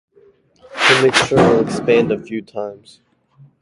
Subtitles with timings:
[0.71, 3.01] The mixture will expand a few times.